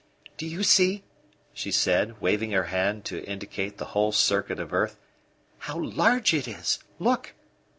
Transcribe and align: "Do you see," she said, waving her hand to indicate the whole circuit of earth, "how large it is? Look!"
"Do 0.35 0.47
you 0.47 0.63
see," 0.63 1.03
she 1.53 1.71
said, 1.71 2.19
waving 2.19 2.49
her 2.53 2.63
hand 2.63 3.05
to 3.05 3.23
indicate 3.23 3.77
the 3.77 3.85
whole 3.93 4.11
circuit 4.11 4.59
of 4.59 4.73
earth, 4.73 4.97
"how 5.59 5.77
large 5.79 6.33
it 6.33 6.47
is? 6.47 6.79
Look!" 6.97 7.35